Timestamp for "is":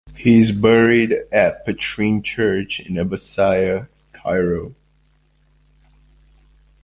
0.41-0.51